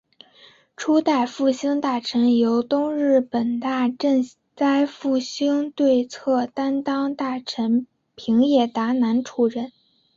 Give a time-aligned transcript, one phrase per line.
[0.75, 7.85] 初代复兴大臣由东日本大震灾复兴对策担当大臣
[8.15, 9.71] 平野达男出任。